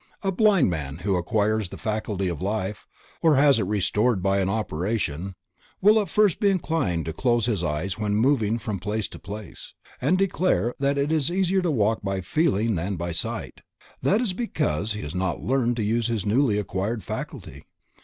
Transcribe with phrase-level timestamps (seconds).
[0.23, 2.75] A blind man who acquires the faculty of sight,
[3.21, 5.35] or has it restored by an operation,
[5.79, 9.75] will at first be inclined to close his eyes when moving from place to place,
[10.01, 13.61] and declare that it is easier to walk by feeling than by sight;
[14.01, 17.63] that is because he has not learned to use his newly acquired faculty.